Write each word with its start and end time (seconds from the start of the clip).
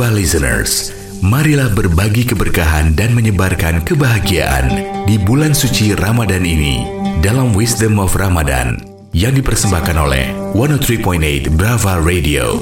Brava 0.00 0.16
listeners, 0.16 0.96
marilah 1.20 1.68
berbagi 1.76 2.24
keberkahan 2.24 2.96
dan 2.96 3.12
menyebarkan 3.12 3.84
kebahagiaan 3.84 4.72
di 5.04 5.20
bulan 5.20 5.52
suci 5.52 5.92
Ramadan 5.92 6.40
ini 6.40 6.88
dalam 7.20 7.52
Wisdom 7.52 8.00
of 8.00 8.16
Ramadan 8.16 8.80
yang 9.12 9.36
dipersembahkan 9.36 9.96
oleh 10.00 10.32
103.8 10.56 11.52
Brava 11.52 12.00
Radio. 12.00 12.56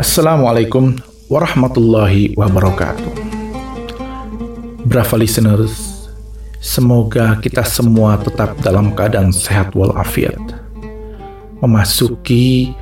Assalamualaikum 0.00 0.96
warahmatullahi 1.28 2.32
wabarakatuh. 2.32 3.12
Brava 4.88 5.16
listeners, 5.20 6.08
semoga 6.64 7.36
kita 7.44 7.60
semua 7.60 8.16
tetap 8.24 8.56
dalam 8.64 8.96
keadaan 8.96 9.36
sehat 9.36 9.76
walafiat. 9.76 10.40
Memasuki 11.60 12.72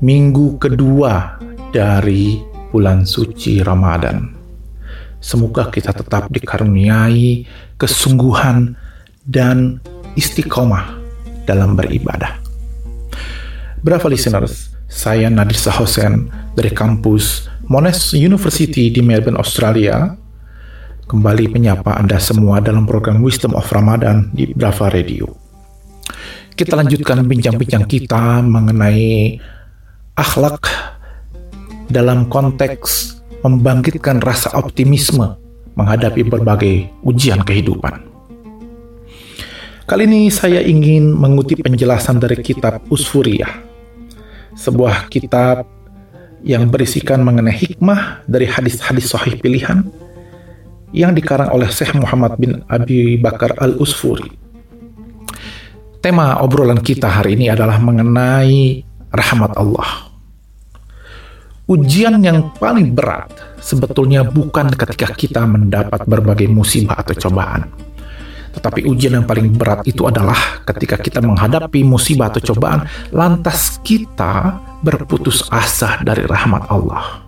minggu 0.00 0.56
kedua 0.56 1.36
dari 1.70 2.42
bulan 2.70 3.06
suci 3.06 3.62
Ramadan. 3.62 4.26
Semoga 5.20 5.68
kita 5.68 5.94
tetap 5.94 6.30
dikaruniai 6.32 7.44
kesungguhan 7.78 8.74
dan 9.26 9.78
istiqomah 10.16 10.96
dalam 11.46 11.76
beribadah. 11.76 12.40
Bravo 13.80 14.10
listeners, 14.10 14.72
saya 14.90 15.28
Nadir 15.30 15.56
Sahosen 15.56 16.28
dari 16.56 16.72
kampus 16.74 17.48
Monash 17.70 18.12
University 18.16 18.90
di 18.90 19.00
Melbourne, 19.00 19.38
Australia. 19.38 20.18
Kembali 21.06 21.50
menyapa 21.50 21.98
Anda 21.98 22.22
semua 22.22 22.62
dalam 22.62 22.86
program 22.86 23.18
Wisdom 23.18 23.58
of 23.58 23.66
Ramadan 23.74 24.30
di 24.30 24.46
Brava 24.54 24.86
Radio. 24.94 25.26
Kita 26.54 26.78
lanjutkan 26.78 27.26
bincang-bincang 27.26 27.86
kita 27.90 28.42
mengenai 28.46 29.38
akhlak 30.14 30.89
dalam 31.90 32.30
konteks 32.30 33.20
membangkitkan 33.42 34.22
rasa 34.22 34.54
optimisme 34.54 35.36
menghadapi 35.74 36.22
berbagai 36.22 36.86
ujian 37.02 37.42
kehidupan. 37.42 38.06
Kali 39.90 40.06
ini 40.06 40.30
saya 40.30 40.62
ingin 40.62 41.10
mengutip 41.10 41.66
penjelasan 41.66 42.22
dari 42.22 42.38
kitab 42.38 42.78
Usfuriyah, 42.94 43.50
sebuah 44.54 45.10
kitab 45.10 45.66
yang 46.46 46.70
berisikan 46.70 47.26
mengenai 47.26 47.52
hikmah 47.52 48.22
dari 48.30 48.46
hadis-hadis 48.46 49.10
sahih 49.10 49.34
pilihan 49.42 49.82
yang 50.94 51.10
dikarang 51.10 51.50
oleh 51.50 51.66
Syekh 51.70 51.98
Muhammad 51.98 52.38
bin 52.38 52.62
Abi 52.70 53.18
Bakar 53.18 53.58
Al-Usfuri. 53.58 54.30
Tema 56.00 56.38
obrolan 56.40 56.80
kita 56.80 57.10
hari 57.10 57.36
ini 57.36 57.50
adalah 57.52 57.76
mengenai 57.82 58.80
rahmat 59.10 59.52
Allah. 59.58 60.09
Ujian 61.70 62.18
yang 62.18 62.50
paling 62.58 62.98
berat 62.98 63.30
sebetulnya 63.62 64.26
bukan 64.26 64.74
ketika 64.74 65.14
kita 65.14 65.46
mendapat 65.46 66.02
berbagai 66.02 66.50
musibah 66.50 66.98
atau 66.98 67.14
cobaan. 67.14 67.70
Tetapi 68.50 68.90
ujian 68.90 69.22
yang 69.22 69.26
paling 69.30 69.54
berat 69.54 69.86
itu 69.86 70.02
adalah 70.02 70.66
ketika 70.66 70.98
kita 70.98 71.22
menghadapi 71.22 71.86
musibah 71.86 72.34
atau 72.34 72.42
cobaan, 72.42 72.90
lantas 73.14 73.78
kita 73.86 74.58
berputus 74.82 75.46
asa 75.46 76.02
dari 76.02 76.26
rahmat 76.26 76.66
Allah. 76.74 77.22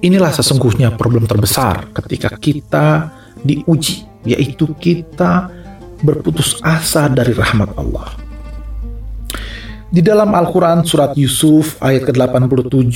Inilah 0.00 0.32
sesungguhnya 0.32 0.96
problem 0.96 1.28
terbesar 1.28 1.92
ketika 1.92 2.32
kita 2.40 3.12
diuji, 3.44 4.08
yaitu 4.24 4.72
kita 4.80 5.52
berputus 6.00 6.56
asa 6.64 7.12
dari 7.12 7.36
rahmat 7.36 7.76
Allah. 7.76 8.19
Di 9.90 9.98
dalam 10.06 10.30
Al-Quran 10.30 10.86
surat 10.86 11.18
Yusuf 11.18 11.74
ayat 11.82 12.06
ke-87, 12.06 12.94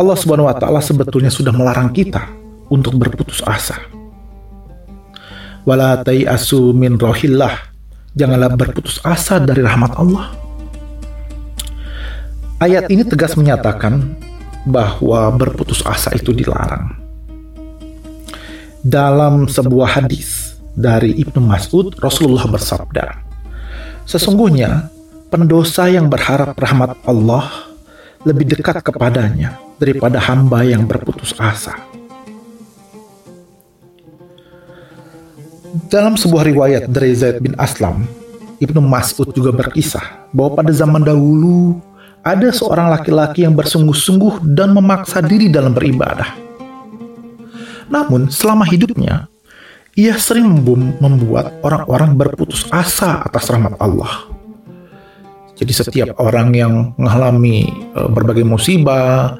Allah 0.00 0.16
subhanahu 0.16 0.48
wa 0.48 0.56
ta'ala 0.56 0.80
sebetulnya 0.80 1.28
sudah 1.28 1.52
melarang 1.52 1.92
kita 1.92 2.24
untuk 2.72 2.96
berputus 2.96 3.44
asa. 3.44 3.76
Wala 5.68 6.00
asu 6.00 6.72
min 6.72 6.96
rohillah. 6.96 7.52
Janganlah 8.16 8.56
berputus 8.56 8.96
asa 9.04 9.36
dari 9.44 9.60
rahmat 9.60 9.92
Allah. 10.00 10.32
Ayat 12.64 12.88
ini 12.88 13.04
tegas 13.04 13.36
menyatakan 13.36 14.16
bahwa 14.64 15.28
berputus 15.36 15.84
asa 15.84 16.16
itu 16.16 16.32
dilarang. 16.32 16.96
Dalam 18.80 19.44
sebuah 19.44 20.00
hadis 20.00 20.56
dari 20.72 21.12
Ibnu 21.12 21.44
Mas'ud, 21.44 21.92
Rasulullah 22.00 22.48
bersabda, 22.48 23.28
Sesungguhnya 24.08 24.88
pendosa 25.28 25.92
yang 25.92 26.08
berharap 26.08 26.56
rahmat 26.56 26.96
Allah 27.04 27.68
lebih 28.24 28.48
dekat 28.48 28.80
kepadanya 28.80 29.60
daripada 29.76 30.16
hamba 30.18 30.64
yang 30.64 30.88
berputus 30.88 31.36
asa. 31.36 31.76
Dalam 35.88 36.16
sebuah 36.16 36.48
riwayat 36.48 36.82
dari 36.88 37.12
Zaid 37.12 37.44
bin 37.44 37.52
Aslam, 37.60 38.08
Ibnu 38.58 38.80
Mas'ud 38.82 39.30
juga 39.36 39.52
berkisah 39.52 40.32
bahwa 40.32 40.64
pada 40.64 40.72
zaman 40.72 41.04
dahulu 41.04 41.78
ada 42.24 42.48
seorang 42.50 42.90
laki-laki 42.90 43.46
yang 43.46 43.54
bersungguh-sungguh 43.54 44.42
dan 44.48 44.74
memaksa 44.74 45.22
diri 45.22 45.52
dalam 45.52 45.76
beribadah. 45.76 46.34
Namun, 47.88 48.28
selama 48.28 48.68
hidupnya, 48.68 49.30
ia 49.96 50.16
sering 50.20 50.60
membuat 51.00 51.56
orang-orang 51.64 52.16
berputus 52.16 52.68
asa 52.68 53.24
atas 53.24 53.48
rahmat 53.48 53.76
Allah. 53.80 54.37
Jadi 55.58 55.72
setiap 55.74 56.08
orang 56.22 56.54
yang 56.54 56.94
mengalami 56.94 57.66
uh, 57.98 58.06
berbagai 58.06 58.46
musibah 58.46 59.34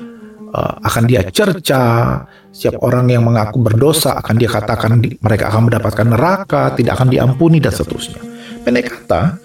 uh, 0.50 0.74
akan 0.82 1.02
dia 1.06 1.22
cerca. 1.30 2.26
Setiap 2.50 2.82
orang 2.82 3.06
yang 3.06 3.22
mengaku 3.22 3.62
berdosa 3.62 4.18
akan 4.18 4.34
dia 4.34 4.50
katakan 4.50 4.98
mereka 4.98 5.46
akan 5.46 5.70
mendapatkan 5.70 6.06
neraka, 6.10 6.74
tidak 6.74 6.98
akan 6.98 7.08
diampuni 7.14 7.62
dan 7.62 7.70
seterusnya. 7.70 8.18
Pendek 8.66 8.90
kata, 8.90 9.38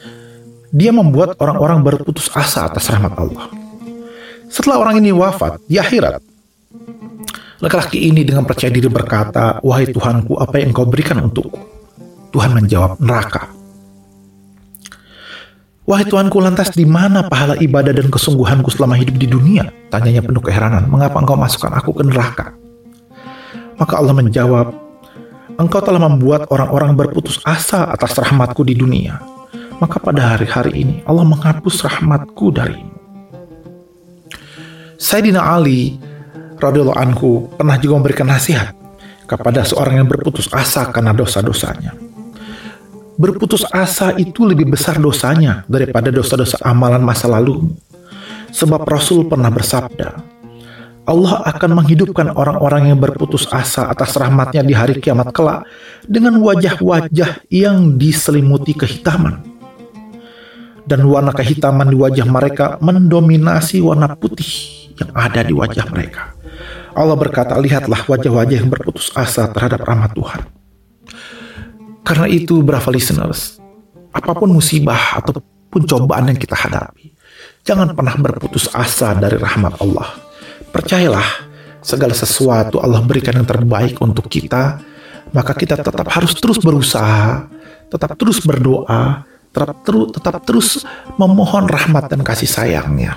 dia 0.74 0.90
membuat 0.90 1.38
orang-orang 1.38 1.86
berputus 1.86 2.34
asa 2.34 2.66
atas 2.66 2.90
rahmat 2.90 3.14
Allah. 3.14 3.46
Setelah 4.50 4.82
orang 4.82 4.98
ini 4.98 5.14
wafat 5.14 5.62
di 5.70 5.78
akhirat, 5.78 6.18
laki-laki 7.62 8.10
ini 8.10 8.26
dengan 8.26 8.50
percaya 8.50 8.74
diri 8.74 8.90
berkata, 8.90 9.62
"Wahai 9.62 9.94
Tuhanku, 9.94 10.42
apa 10.42 10.58
yang 10.58 10.74
Engkau 10.74 10.90
berikan 10.90 11.22
untukku?" 11.22 11.62
Tuhan 12.34 12.58
menjawab, 12.58 12.98
"Neraka." 12.98 13.63
Wahai 15.84 16.08
Tuanku, 16.08 16.40
lantas 16.40 16.72
di 16.72 16.88
mana 16.88 17.28
pahala 17.28 17.60
ibadah 17.60 17.92
dan 17.92 18.08
kesungguhanku 18.08 18.72
selama 18.72 18.96
hidup 18.96 19.20
di 19.20 19.28
dunia? 19.28 19.68
Tanyanya 19.92 20.24
penuh 20.24 20.40
keheranan, 20.40 20.88
mengapa 20.88 21.20
engkau 21.20 21.36
masukkan 21.36 21.76
aku 21.76 21.92
ke 22.00 22.08
neraka? 22.08 22.56
Maka 23.76 24.00
Allah 24.00 24.16
menjawab, 24.16 24.72
engkau 25.60 25.84
telah 25.84 26.00
membuat 26.08 26.48
orang-orang 26.48 26.96
berputus 26.96 27.44
asa 27.44 27.92
atas 27.92 28.16
rahmatku 28.16 28.64
di 28.64 28.80
dunia. 28.80 29.20
Maka 29.84 30.00
pada 30.00 30.40
hari-hari 30.40 30.88
ini 30.88 30.96
Allah 31.04 31.28
menghapus 31.28 31.84
rahmatku 31.84 32.56
darimu. 32.56 32.96
Sayyidina 34.96 35.44
Ali 35.44 36.00
radhiyallahu 36.64 36.96
anhu 36.96 37.52
pernah 37.60 37.76
juga 37.76 38.00
memberikan 38.00 38.32
nasihat 38.32 38.72
kepada 39.28 39.68
seorang 39.68 40.00
yang 40.00 40.08
berputus 40.08 40.48
asa 40.56 40.88
karena 40.96 41.12
dosa-dosanya 41.12 42.13
berputus 43.18 43.64
asa 43.70 44.14
itu 44.18 44.46
lebih 44.46 44.74
besar 44.74 44.98
dosanya 44.98 45.66
daripada 45.70 46.10
dosa-dosa 46.10 46.58
amalan 46.66 47.02
masa 47.02 47.30
lalu. 47.30 47.74
Sebab 48.54 48.86
Rasul 48.86 49.26
pernah 49.26 49.50
bersabda, 49.50 50.34
Allah 51.04 51.44
akan 51.44 51.84
menghidupkan 51.84 52.32
orang-orang 52.32 52.94
yang 52.94 53.00
berputus 53.02 53.44
asa 53.52 53.92
atas 53.92 54.16
rahmatnya 54.16 54.64
di 54.64 54.72
hari 54.72 55.04
kiamat 55.04 55.36
kelak 55.36 55.68
dengan 56.08 56.40
wajah-wajah 56.40 57.44
yang 57.52 58.00
diselimuti 58.00 58.72
kehitaman. 58.72 59.44
Dan 60.84 61.04
warna 61.08 61.36
kehitaman 61.36 61.92
di 61.92 61.98
wajah 62.00 62.28
mereka 62.28 62.80
mendominasi 62.80 63.84
warna 63.84 64.16
putih 64.16 64.48
yang 65.00 65.12
ada 65.16 65.44
di 65.44 65.52
wajah 65.56 65.88
mereka. 65.92 66.36
Allah 66.94 67.18
berkata, 67.18 67.58
lihatlah 67.58 68.06
wajah-wajah 68.06 68.58
yang 68.64 68.70
berputus 68.70 69.10
asa 69.18 69.50
terhadap 69.50 69.84
rahmat 69.84 70.14
Tuhan. 70.14 70.63
Karena 72.04 72.28
itu, 72.28 72.60
brava 72.60 72.92
listeners, 72.92 73.64
apa 74.12 74.32
pun 74.36 74.52
musibah 74.52 75.18
ataupun 75.24 75.88
cobaan 75.88 76.30
yang 76.30 76.40
kita 76.40 76.54
hadapi, 76.54 77.16
jangan 77.64 77.96
pernah 77.96 78.14
berputus 78.20 78.68
asa 78.76 79.16
dari 79.16 79.40
rahmat 79.40 79.80
Allah. 79.80 80.12
Percayalah, 80.70 81.48
segala 81.80 82.12
sesuatu 82.12 82.84
Allah 82.84 83.00
berikan 83.08 83.40
yang 83.40 83.48
terbaik 83.48 84.04
untuk 84.04 84.28
kita, 84.28 84.84
maka 85.32 85.56
kita 85.56 85.80
tetap 85.80 86.08
harus 86.12 86.36
terus 86.36 86.60
berusaha, 86.60 87.48
tetap 87.88 88.20
terus 88.20 88.44
berdoa, 88.44 89.24
tetap, 89.56 89.80
terus 89.88 90.08
tetap 90.12 90.42
terus 90.44 90.70
memohon 91.16 91.72
rahmat 91.72 92.12
dan 92.12 92.20
kasih 92.20 92.52
sayangnya. 92.52 93.16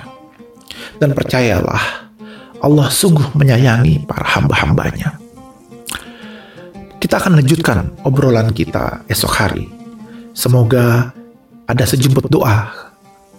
Dan 0.95 1.11
percayalah, 1.11 2.07
Allah 2.63 2.87
sungguh 2.87 3.35
menyayangi 3.35 4.07
para 4.07 4.25
hamba-hambanya. 4.37 5.26
Kita 7.07 7.23
akan 7.23 7.39
lanjutkan 7.39 8.03
obrolan 8.03 8.51
kita 8.51 9.07
esok 9.07 9.31
hari. 9.31 9.71
Semoga 10.35 11.15
ada 11.63 11.87
sejumput 11.87 12.27
doa 12.27 12.67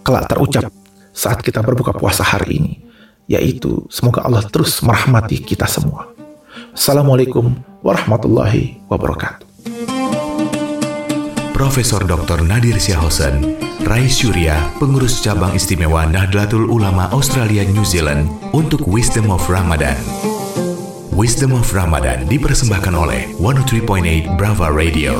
kelak 0.00 0.24
terucap 0.24 0.72
saat 1.12 1.44
kita 1.44 1.60
berbuka 1.60 1.92
puasa 1.92 2.24
hari 2.24 2.64
ini. 2.64 2.74
yaitu 3.28 3.84
semoga 3.92 4.24
Allah 4.24 4.40
terus 4.48 4.80
merahmati 4.80 5.44
kita 5.44 5.68
semua. 5.68 6.08
Assalamualaikum 6.72 7.60
warahmatullahi 7.84 8.80
wabarakatuh. 8.88 9.44
Profesor 11.52 12.08
Dr. 12.08 12.48
Nadir 12.48 12.80
Syahosen, 12.80 13.52
Rais 13.84 14.16
Surya, 14.16 14.72
pengurus 14.80 15.20
cabang 15.20 15.52
istimewa 15.52 16.08
Nahdlatul 16.08 16.72
Ulama 16.72 17.12
Australia 17.12 17.68
New 17.68 17.84
Zealand 17.84 18.32
untuk 18.56 18.88
Wisdom 18.88 19.28
of 19.28 19.44
Ramadan. 19.44 20.00
Wisdom 21.18 21.50
of 21.58 21.66
Ramadan 21.74 22.30
dipersembahkan 22.30 22.94
oleh 22.94 23.34
103.8 23.42 24.38
Brava 24.38 24.70
Radio. 24.70 25.18